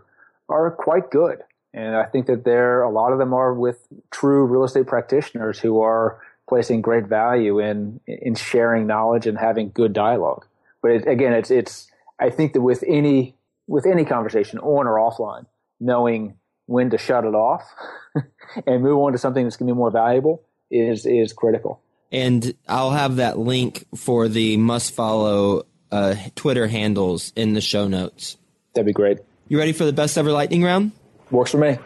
are 0.48 0.70
quite 0.70 1.10
good, 1.10 1.42
and 1.76 1.94
I 1.94 2.04
think 2.04 2.26
that 2.26 2.44
there 2.44 2.82
a 2.82 2.90
lot 2.90 3.12
of 3.12 3.18
them 3.18 3.34
are 3.34 3.52
with 3.52 3.86
true 4.10 4.46
real 4.46 4.64
estate 4.64 4.86
practitioners 4.86 5.60
who 5.60 5.82
are 5.82 6.20
placing 6.48 6.80
great 6.80 7.04
value 7.04 7.60
in 7.60 8.00
in 8.06 8.34
sharing 8.34 8.86
knowledge 8.86 9.26
and 9.26 9.36
having 9.38 9.70
good 9.70 9.92
dialogue. 9.92 10.46
But 10.80 10.92
it, 10.92 11.06
again, 11.06 11.34
it's 11.34 11.50
it's 11.50 11.88
I 12.18 12.30
think 12.30 12.54
that 12.54 12.62
with 12.62 12.82
any 12.88 13.36
with 13.68 13.84
any 13.84 14.06
conversation 14.06 14.58
on 14.58 14.86
or 14.86 14.94
offline, 14.94 15.44
knowing 15.78 16.36
when 16.64 16.90
to 16.90 16.98
shut 16.98 17.24
it 17.24 17.34
off 17.34 17.62
and 18.66 18.82
move 18.82 18.98
on 18.98 19.12
to 19.12 19.18
something 19.18 19.44
that's 19.44 19.56
going 19.56 19.68
to 19.68 19.74
be 19.74 19.76
more 19.76 19.90
valuable 19.90 20.42
is 20.70 21.04
is 21.04 21.34
critical. 21.34 21.82
And 22.10 22.54
I'll 22.66 22.92
have 22.92 23.16
that 23.16 23.38
link 23.38 23.84
for 23.94 24.28
the 24.28 24.56
must 24.56 24.94
follow 24.94 25.66
uh, 25.90 26.14
Twitter 26.36 26.68
handles 26.68 27.34
in 27.36 27.52
the 27.52 27.60
show 27.60 27.86
notes. 27.86 28.38
That'd 28.74 28.86
be 28.86 28.92
great. 28.92 29.18
You 29.48 29.58
ready 29.58 29.72
for 29.72 29.84
the 29.84 29.92
best 29.92 30.16
ever 30.16 30.32
lightning 30.32 30.62
round? 30.62 30.92
Works 31.30 31.50
for 31.50 31.58
me. 31.58 31.78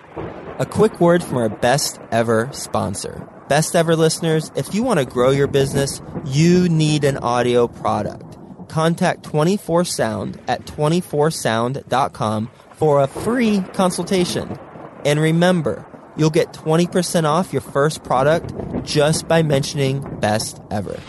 A 0.59 0.67
quick 0.67 1.01
word 1.01 1.23
from 1.23 1.39
our 1.39 1.49
best 1.49 1.99
ever 2.11 2.51
sponsor. 2.53 3.27
Best 3.49 3.75
ever 3.75 3.97
listeners, 3.97 4.53
if 4.55 4.75
you 4.75 4.83
want 4.83 5.01
to 5.01 5.07
grow 5.07 5.31
your 5.31 5.47
business, 5.47 6.03
you 6.27 6.69
need 6.69 7.05
an 7.05 7.17
audio 7.17 7.67
product. 7.67 8.37
Contact 8.69 9.25
24 9.25 9.85
Sound 9.85 10.41
at 10.47 10.67
24sound.com 10.67 12.51
for 12.75 13.01
a 13.01 13.07
free 13.07 13.63
consultation. 13.73 14.59
And 15.05 15.19
remember, 15.19 15.87
you'll 16.17 16.31
get 16.31 16.53
20% 16.53 17.25
off 17.25 17.53
your 17.53 17.63
first 17.63 18.05
product 18.05 18.53
just 18.85 19.27
by 19.27 19.43
mentioning 19.43 20.01
best 20.21 20.61
ever. 20.71 21.01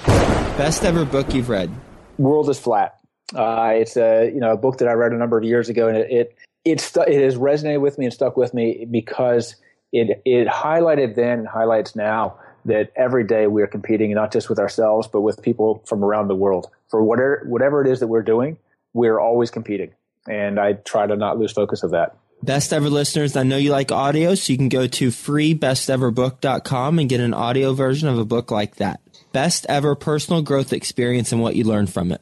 Best 0.58 0.84
ever 0.84 1.06
book 1.06 1.34
you've 1.34 1.50
read. 1.50 1.70
World 2.18 2.50
is 2.50 2.58
Flat. 2.58 2.98
Uh, 3.36 3.74
it's 3.76 3.96
a 3.96 4.30
you 4.34 4.40
know 4.42 4.52
a 4.52 4.58
book 4.58 4.80
that 4.80 4.90
I 4.90 4.94
read 4.94 5.14
a 5.14 5.18
number 5.18 5.38
of 5.38 5.44
years 5.46 5.70
ago, 5.70 5.88
and 5.88 5.98
it 5.98 6.12
it 6.12 6.36
it, 6.64 6.80
stu- 6.80 7.02
it 7.02 7.22
has 7.22 7.36
resonated 7.36 7.82
with 7.82 7.98
me 7.98 8.06
and 8.06 8.14
stuck 8.14 8.38
with 8.38 8.54
me 8.54 8.86
because 8.90 9.56
it 9.92 10.22
it 10.26 10.48
highlighted 10.48 11.16
then 11.16 11.40
and 11.40 11.48
highlights 11.48 11.96
now 11.96 12.38
that 12.66 12.92
every 12.96 13.26
day 13.26 13.48
we 13.48 13.62
are 13.62 13.68
competing 13.68 14.14
not 14.14 14.32
just 14.32 14.48
with 14.48 14.60
ourselves 14.60 15.08
but 15.08 15.22
with 15.22 15.42
people 15.42 15.84
from 15.86 16.04
around 16.04 16.28
the 16.28 16.36
world 16.36 16.70
for 16.90 17.04
whatever 17.04 17.44
whatever 17.48 17.82
it 17.82 17.92
is 17.92 18.00
that 18.00 18.08
we're 18.08 18.22
doing. 18.22 18.58
We're 18.94 19.20
always 19.20 19.52
competing, 19.52 19.94
and 20.28 20.60
I 20.60 20.74
try 20.74 21.08
to 21.08 21.16
not 21.16 21.40
lose 21.40 21.54
focus 21.54 21.84
of 21.84 21.92
that. 21.92 22.18
Best 22.44 22.74
ever 22.74 22.90
listeners, 22.90 23.36
I 23.36 23.44
know 23.44 23.58
you 23.58 23.72
like 23.72 23.92
audio, 23.92 24.34
so 24.36 24.52
you 24.52 24.58
can 24.58 24.68
go 24.68 24.88
to 24.88 25.10
freebesteverbook.com 25.10 27.00
and 27.00 27.08
get 27.08 27.20
an 27.20 27.34
audio 27.34 27.74
version 27.74 28.10
of 28.10 28.18
a 28.18 28.26
book 28.26 28.50
like 28.50 28.78
that. 28.78 29.00
Best 29.32 29.66
ever 29.70 29.96
personal 29.96 30.42
growth 30.42 30.74
experience 30.74 31.32
and 31.32 31.42
what 31.42 31.56
you 31.56 31.64
learned 31.64 31.94
from 31.94 32.12
it. 32.12 32.22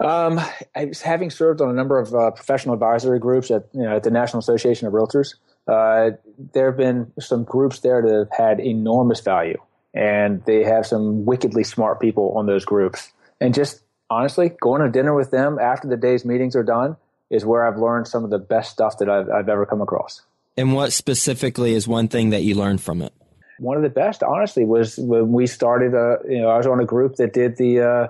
Um, 0.00 0.40
I 0.74 0.86
was 0.86 1.02
having 1.02 1.30
served 1.30 1.60
on 1.60 1.70
a 1.70 1.72
number 1.72 1.98
of 1.98 2.14
uh, 2.14 2.30
professional 2.32 2.74
advisory 2.74 3.18
groups 3.18 3.50
at 3.50 3.66
you 3.72 3.82
know 3.82 3.96
at 3.96 4.02
the 4.02 4.10
National 4.10 4.40
Association 4.40 4.86
of 4.86 4.92
Realtors. 4.92 5.34
Uh, 5.66 6.16
there 6.52 6.66
have 6.66 6.76
been 6.76 7.12
some 7.18 7.44
groups 7.44 7.80
there 7.80 8.02
that 8.02 8.12
have 8.12 8.30
had 8.36 8.60
enormous 8.60 9.20
value, 9.20 9.58
and 9.94 10.44
they 10.44 10.64
have 10.64 10.86
some 10.86 11.24
wickedly 11.24 11.64
smart 11.64 12.00
people 12.00 12.34
on 12.36 12.46
those 12.46 12.64
groups. 12.64 13.12
And 13.40 13.54
just 13.54 13.82
honestly, 14.10 14.50
going 14.60 14.82
to 14.82 14.90
dinner 14.90 15.14
with 15.14 15.30
them 15.30 15.58
after 15.58 15.88
the 15.88 15.96
day's 15.96 16.24
meetings 16.24 16.56
are 16.56 16.64
done 16.64 16.96
is 17.30 17.44
where 17.44 17.66
I've 17.66 17.78
learned 17.78 18.06
some 18.06 18.24
of 18.24 18.30
the 18.30 18.38
best 18.38 18.72
stuff 18.72 18.98
that 18.98 19.08
I've, 19.08 19.28
I've 19.30 19.48
ever 19.48 19.64
come 19.64 19.80
across. 19.80 20.22
And 20.56 20.72
what 20.72 20.92
specifically 20.92 21.74
is 21.74 21.88
one 21.88 22.08
thing 22.08 22.30
that 22.30 22.42
you 22.42 22.54
learned 22.54 22.80
from 22.80 23.02
it? 23.02 23.12
One 23.58 23.76
of 23.76 23.82
the 23.82 23.88
best, 23.88 24.22
honestly, 24.22 24.64
was 24.64 24.96
when 24.98 25.32
we 25.32 25.46
started. 25.46 25.94
A, 25.94 25.98
uh, 25.98 26.16
you 26.28 26.40
know, 26.40 26.48
I 26.48 26.56
was 26.56 26.66
on 26.66 26.80
a 26.80 26.84
group 26.84 27.16
that 27.16 27.32
did 27.32 27.56
the 27.56 27.80
uh, 27.80 28.08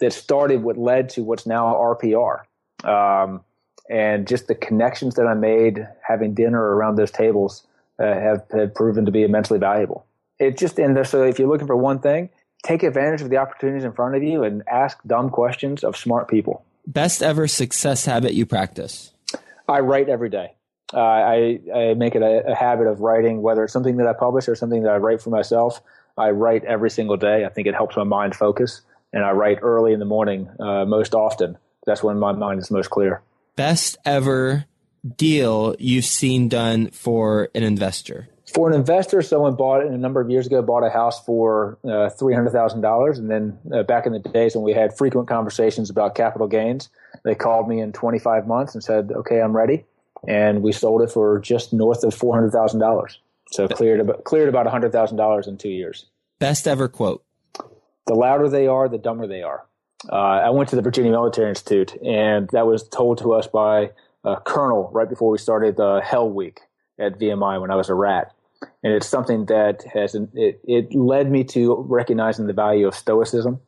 that 0.00 0.12
started 0.12 0.62
what 0.62 0.76
led 0.76 1.08
to 1.10 1.22
what's 1.22 1.46
now 1.46 1.74
RPR. 1.74 2.42
Um, 2.84 3.42
and 3.88 4.26
just 4.26 4.48
the 4.48 4.54
connections 4.54 5.14
that 5.14 5.26
I 5.26 5.34
made 5.34 5.86
having 6.06 6.34
dinner 6.34 6.60
around 6.60 6.96
those 6.96 7.10
tables 7.10 7.64
uh, 7.98 8.04
have, 8.04 8.44
have 8.52 8.74
proven 8.74 9.06
to 9.06 9.12
be 9.12 9.22
immensely 9.22 9.58
valuable. 9.58 10.06
It 10.38 10.58
just 10.58 10.78
and 10.78 11.06
so 11.06 11.22
if 11.22 11.38
you're 11.38 11.48
looking 11.48 11.66
for 11.66 11.76
one 11.76 12.00
thing, 12.00 12.28
take 12.62 12.82
advantage 12.82 13.22
of 13.22 13.30
the 13.30 13.38
opportunities 13.38 13.84
in 13.84 13.92
front 13.92 14.16
of 14.16 14.22
you 14.22 14.42
and 14.42 14.62
ask 14.68 14.98
dumb 15.06 15.30
questions 15.30 15.82
of 15.82 15.96
smart 15.96 16.28
people. 16.28 16.64
Best 16.86 17.22
ever 17.22 17.48
success 17.48 18.04
habit 18.04 18.34
you 18.34 18.44
practice? 18.44 19.12
I 19.68 19.80
write 19.80 20.08
every 20.08 20.28
day. 20.28 20.52
Uh, 20.92 21.00
I, 21.00 21.60
I 21.74 21.94
make 21.94 22.14
it 22.14 22.22
a, 22.22 22.52
a 22.52 22.54
habit 22.54 22.86
of 22.86 23.00
writing, 23.00 23.42
whether 23.42 23.64
it's 23.64 23.72
something 23.72 23.96
that 23.96 24.06
I 24.06 24.12
publish 24.12 24.46
or 24.46 24.54
something 24.54 24.82
that 24.82 24.92
I 24.92 24.98
write 24.98 25.20
for 25.20 25.30
myself. 25.30 25.80
I 26.16 26.30
write 26.30 26.64
every 26.64 26.90
single 26.90 27.16
day. 27.16 27.44
I 27.44 27.48
think 27.48 27.66
it 27.66 27.74
helps 27.74 27.96
my 27.96 28.04
mind 28.04 28.36
focus 28.36 28.82
and 29.16 29.24
I 29.24 29.30
write 29.30 29.60
early 29.62 29.94
in 29.94 29.98
the 29.98 30.04
morning 30.04 30.46
uh, 30.60 30.84
most 30.84 31.14
often. 31.14 31.56
That's 31.86 32.02
when 32.02 32.18
my 32.18 32.32
mind 32.32 32.60
is 32.60 32.70
most 32.70 32.90
clear. 32.90 33.22
Best 33.56 33.96
ever 34.04 34.66
deal 35.16 35.74
you've 35.78 36.04
seen 36.04 36.50
done 36.50 36.90
for 36.90 37.48
an 37.54 37.62
investor? 37.62 38.28
For 38.52 38.68
an 38.68 38.74
investor, 38.74 39.22
someone 39.22 39.56
bought 39.56 39.86
it 39.86 39.90
a 39.90 39.96
number 39.96 40.20
of 40.20 40.28
years 40.28 40.46
ago, 40.46 40.60
bought 40.60 40.84
a 40.84 40.90
house 40.90 41.24
for 41.24 41.78
uh, 41.82 42.10
$300,000. 42.20 43.16
And 43.16 43.30
then 43.30 43.58
uh, 43.72 43.84
back 43.84 44.04
in 44.04 44.12
the 44.12 44.18
days 44.18 44.54
when 44.54 44.62
we 44.62 44.74
had 44.74 44.94
frequent 44.94 45.28
conversations 45.28 45.88
about 45.88 46.14
capital 46.14 46.46
gains, 46.46 46.90
they 47.24 47.34
called 47.34 47.70
me 47.70 47.80
in 47.80 47.92
25 47.92 48.46
months 48.46 48.74
and 48.74 48.84
said, 48.84 49.12
okay, 49.12 49.40
I'm 49.40 49.56
ready. 49.56 49.86
And 50.28 50.62
we 50.62 50.72
sold 50.72 51.00
it 51.00 51.10
for 51.10 51.38
just 51.38 51.72
north 51.72 52.04
of 52.04 52.14
$400,000. 52.14 53.16
So 53.52 53.66
cleared 53.66 54.00
about, 54.00 54.24
cleared 54.24 54.50
about 54.50 54.66
$100,000 54.66 55.48
in 55.48 55.56
two 55.56 55.70
years. 55.70 56.04
Best 56.38 56.68
ever 56.68 56.88
quote 56.88 57.24
the 58.06 58.14
louder 58.14 58.48
they 58.48 58.66
are, 58.66 58.88
the 58.88 58.98
dumber 58.98 59.26
they 59.26 59.42
are. 59.42 59.64
Uh, 60.10 60.14
I 60.16 60.50
went 60.50 60.68
to 60.70 60.76
the 60.76 60.82
Virginia 60.82 61.10
Military 61.10 61.48
Institute, 61.48 61.94
and 62.04 62.48
that 62.52 62.66
was 62.66 62.88
told 62.88 63.18
to 63.18 63.32
us 63.32 63.46
by 63.46 63.90
a 64.24 64.36
colonel 64.36 64.90
right 64.92 65.08
before 65.08 65.30
we 65.30 65.38
started 65.38 65.76
the 65.76 66.00
Hell 66.04 66.30
Week 66.30 66.60
at 66.98 67.18
VMI 67.18 67.60
when 67.60 67.70
I 67.70 67.76
was 67.76 67.88
a 67.88 67.94
rat. 67.94 68.32
And 68.82 68.92
it's 68.92 69.06
something 69.06 69.46
that 69.46 69.84
has 69.92 70.14
it, 70.14 70.60
it 70.64 70.94
led 70.94 71.30
me 71.30 71.44
to 71.44 71.84
recognizing 71.88 72.46
the 72.46 72.52
value 72.52 72.86
of 72.86 72.94
stoicism 72.94 73.60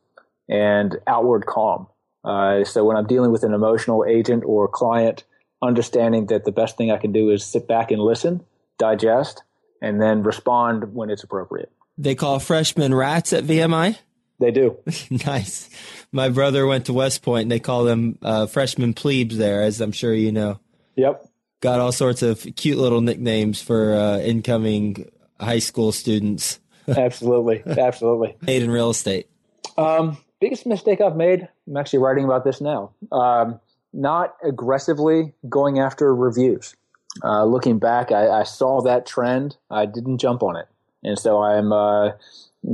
and 0.49 0.97
outward 1.07 1.47
calm. 1.47 1.87
Uh, 2.25 2.65
so 2.65 2.85
when 2.85 2.97
I'm 2.97 3.07
dealing 3.07 3.31
with 3.31 3.43
an 3.43 3.53
emotional 3.53 4.05
agent 4.09 4.45
or 4.47 4.67
client, 4.67 5.25
understanding 5.63 6.27
that 6.27 6.45
the 6.45 6.53
best 6.53 6.77
thing 6.77 6.91
I 6.91 6.97
can 6.99 7.13
do 7.13 7.31
is 7.31 7.45
sit 7.45 7.69
back 7.69 7.91
and 7.91 8.01
listen, 8.01 8.45
digest, 8.79 9.43
and 9.83 10.01
then 10.01 10.23
respond 10.23 10.95
when 10.95 11.11
it's 11.11 11.23
appropriate. 11.23 11.71
They 11.97 12.15
call 12.15 12.39
freshmen 12.39 12.95
rats 12.95 13.33
at 13.33 13.45
VMI. 13.45 13.99
They 14.39 14.51
do. 14.51 14.79
nice. 15.27 15.69
My 16.13 16.29
brother 16.29 16.67
went 16.67 16.87
to 16.87 16.93
West 16.93 17.23
Point 17.23 17.43
and 17.43 17.51
they 17.51 17.61
call 17.61 17.85
them 17.85 18.19
uh, 18.23 18.47
freshman 18.47 18.95
plebes 18.95 19.37
there, 19.37 19.63
as 19.63 19.81
I'm 19.81 19.93
sure 19.93 20.15
you 20.15 20.33
know. 20.33 20.61
Yep. 20.97 21.29
Got 21.61 21.81
all 21.81 21.93
sorts 21.93 22.23
of 22.23 22.47
cute 22.57 22.79
little 22.79 23.01
nicknames 23.01 23.61
for 23.61 23.95
uh, 23.95 24.19
incoming 24.19 25.11
high 25.41 25.59
school 25.59 25.93
students. 25.93 26.61
Absolutely. 26.89 27.63
Absolutely. 27.67 28.37
Made 28.43 28.63
in 28.63 28.71
real 28.71 28.91
estate. 28.91 29.29
Um, 29.77 30.17
biggest 30.41 30.67
mistake 30.67 31.01
I've 31.01 31.17
made, 31.17 31.49
I'm 31.67 31.77
actually 31.77 32.01
writing 32.01 32.25
about 32.25 32.45
this 32.45 32.61
now. 32.61 32.93
Um, 33.13 33.61
not 33.93 34.37
aggressively 34.45 35.35
going 35.49 35.79
after 35.79 36.15
reviews. 36.15 36.75
Uh, 37.23 37.45
looking 37.45 37.79
back, 37.79 38.13
I, 38.13 38.29
I, 38.29 38.43
saw 38.45 38.83
that 38.83 39.07
trend. 39.07 39.57
I 39.71 39.87
didn't 39.87 40.19
jump 40.19 40.43
on 40.43 40.57
it. 40.57 40.69
And 41.03 41.19
so 41.19 41.43
I'm 41.43 41.73
uh, 41.73 42.13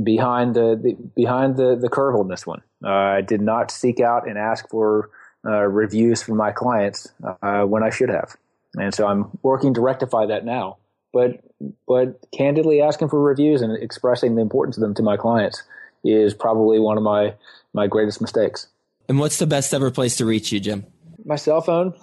behind 0.03 0.55
the, 0.55 0.79
the 0.81 0.93
behind 1.15 1.57
the, 1.57 1.75
the 1.75 1.89
curve 1.89 2.15
on 2.15 2.27
this 2.27 2.45
one. 2.45 2.61
Uh, 2.83 2.89
I 2.89 3.21
did 3.21 3.41
not 3.41 3.71
seek 3.71 3.99
out 3.99 4.27
and 4.27 4.37
ask 4.37 4.67
for 4.69 5.09
uh, 5.45 5.61
reviews 5.63 6.23
from 6.23 6.37
my 6.37 6.51
clients 6.51 7.07
uh, 7.41 7.63
when 7.63 7.83
I 7.83 7.89
should 7.89 8.09
have, 8.09 8.35
and 8.75 8.93
so 8.93 9.07
I'm 9.07 9.37
working 9.43 9.73
to 9.75 9.81
rectify 9.81 10.25
that 10.27 10.45
now. 10.45 10.77
But 11.13 11.41
but 11.87 12.19
candidly, 12.31 12.81
asking 12.81 13.09
for 13.09 13.21
reviews 13.21 13.61
and 13.61 13.81
expressing 13.81 14.35
the 14.35 14.41
importance 14.41 14.77
of 14.77 14.81
them 14.81 14.93
to 14.95 15.03
my 15.03 15.17
clients 15.17 15.63
is 16.03 16.33
probably 16.33 16.79
one 16.79 16.97
of 16.97 17.03
my 17.03 17.35
my 17.73 17.87
greatest 17.87 18.21
mistakes. 18.21 18.67
And 19.07 19.19
what's 19.19 19.37
the 19.37 19.47
best 19.47 19.73
ever 19.73 19.91
place 19.91 20.17
to 20.17 20.25
reach 20.25 20.51
you, 20.51 20.59
Jim? 20.59 20.85
My 21.23 21.35
cell 21.35 21.61
phone 21.61 21.93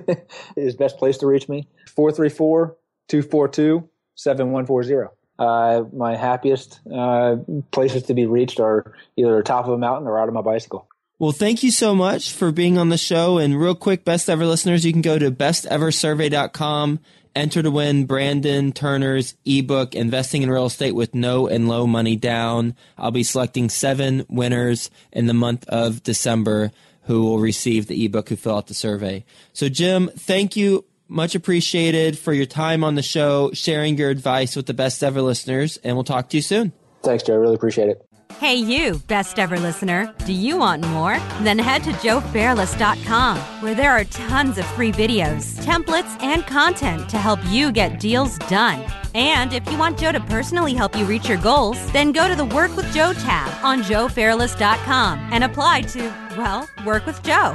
is 0.56 0.74
best 0.74 0.98
place 0.98 1.18
to 1.18 1.26
reach 1.26 1.48
me. 1.48 1.68
434 1.94 2.76
242 3.08 3.88
7140 4.16 5.14
uh, 5.38 5.84
my 5.92 6.16
happiest 6.16 6.80
uh, 6.92 7.36
places 7.70 8.04
to 8.04 8.14
be 8.14 8.26
reached 8.26 8.60
are 8.60 8.94
either 9.16 9.42
top 9.42 9.66
of 9.66 9.72
a 9.72 9.78
mountain 9.78 10.06
or 10.06 10.18
out 10.18 10.28
of 10.28 10.34
my 10.34 10.42
bicycle. 10.42 10.88
Well, 11.18 11.32
thank 11.32 11.62
you 11.62 11.70
so 11.70 11.94
much 11.94 12.32
for 12.32 12.50
being 12.50 12.76
on 12.76 12.88
the 12.88 12.98
show. 12.98 13.38
And 13.38 13.58
real 13.58 13.74
quick, 13.74 14.04
best 14.04 14.28
ever 14.28 14.46
listeners, 14.46 14.84
you 14.84 14.92
can 14.92 15.02
go 15.02 15.18
to 15.18 15.30
besteversurvey.com 15.30 17.00
Enter 17.36 17.64
to 17.64 17.70
win 17.70 18.06
Brandon 18.06 18.70
Turner's 18.70 19.34
ebook, 19.44 19.96
Investing 19.96 20.42
in 20.42 20.50
Real 20.50 20.66
Estate 20.66 20.94
with 20.94 21.16
No 21.16 21.48
and 21.48 21.68
Low 21.68 21.84
Money 21.84 22.14
Down. 22.14 22.76
I'll 22.96 23.10
be 23.10 23.24
selecting 23.24 23.68
seven 23.68 24.24
winners 24.28 24.88
in 25.10 25.26
the 25.26 25.34
month 25.34 25.68
of 25.68 26.04
December 26.04 26.70
who 27.02 27.24
will 27.24 27.40
receive 27.40 27.88
the 27.88 28.04
ebook 28.04 28.28
who 28.28 28.36
fill 28.36 28.56
out 28.56 28.68
the 28.68 28.74
survey. 28.74 29.24
So, 29.52 29.68
Jim, 29.68 30.10
thank 30.16 30.54
you. 30.56 30.84
Much 31.08 31.34
appreciated 31.34 32.18
for 32.18 32.32
your 32.32 32.46
time 32.46 32.82
on 32.82 32.94
the 32.94 33.02
show, 33.02 33.50
sharing 33.52 33.98
your 33.98 34.10
advice 34.10 34.56
with 34.56 34.66
the 34.66 34.74
best 34.74 35.02
ever 35.04 35.20
listeners, 35.20 35.76
and 35.84 35.96
we'll 35.96 36.04
talk 36.04 36.30
to 36.30 36.36
you 36.36 36.42
soon. 36.42 36.72
Thanks, 37.02 37.22
Joe. 37.22 37.34
I 37.34 37.36
really 37.36 37.54
appreciate 37.54 37.88
it. 37.88 38.04
Hey, 38.38 38.56
you, 38.56 38.98
best 39.06 39.38
ever 39.38 39.60
listener. 39.60 40.12
Do 40.26 40.32
you 40.32 40.56
want 40.56 40.84
more? 40.88 41.18
Then 41.42 41.58
head 41.58 41.84
to 41.84 41.92
joefairless.com, 41.92 43.38
where 43.62 43.74
there 43.74 43.92
are 43.92 44.04
tons 44.04 44.58
of 44.58 44.66
free 44.66 44.90
videos, 44.90 45.62
templates, 45.64 46.20
and 46.22 46.44
content 46.46 47.08
to 47.10 47.18
help 47.18 47.38
you 47.48 47.70
get 47.70 48.00
deals 48.00 48.38
done. 48.38 48.84
And 49.14 49.52
if 49.52 49.70
you 49.70 49.78
want 49.78 49.98
Joe 49.98 50.10
to 50.10 50.20
personally 50.20 50.74
help 50.74 50.96
you 50.96 51.04
reach 51.04 51.28
your 51.28 51.38
goals, 51.38 51.78
then 51.92 52.10
go 52.12 52.26
to 52.26 52.34
the 52.34 52.44
Work 52.44 52.74
with 52.76 52.92
Joe 52.92 53.12
tab 53.12 53.64
on 53.64 53.82
joefairless.com 53.82 55.28
and 55.30 55.44
apply 55.44 55.82
to, 55.82 56.12
well, 56.36 56.68
work 56.84 57.06
with 57.06 57.22
Joe. 57.22 57.54